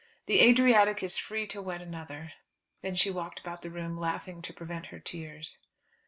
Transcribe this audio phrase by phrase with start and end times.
[0.25, 2.33] The Adriatic is free to wed another."
[2.81, 5.59] Then she walked about the room, laughing to prevent her tears.